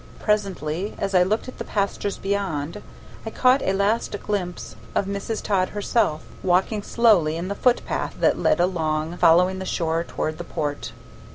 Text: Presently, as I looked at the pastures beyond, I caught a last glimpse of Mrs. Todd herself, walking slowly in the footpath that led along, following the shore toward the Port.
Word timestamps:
Presently, 0.17 0.95
as 0.97 1.13
I 1.13 1.21
looked 1.21 1.47
at 1.47 1.59
the 1.59 1.63
pastures 1.63 2.17
beyond, 2.17 2.81
I 3.23 3.29
caught 3.29 3.61
a 3.61 3.71
last 3.71 4.15
glimpse 4.23 4.75
of 4.95 5.05
Mrs. 5.05 5.43
Todd 5.43 5.69
herself, 5.69 6.23
walking 6.41 6.81
slowly 6.81 7.37
in 7.37 7.49
the 7.49 7.53
footpath 7.53 8.15
that 8.19 8.39
led 8.39 8.59
along, 8.59 9.17
following 9.17 9.59
the 9.59 9.63
shore 9.65 10.03
toward 10.03 10.39
the 10.39 10.43
Port. 10.43 10.91